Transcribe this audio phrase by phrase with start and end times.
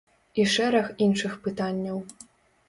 [0.43, 2.01] І шэраг іншых пытанняў.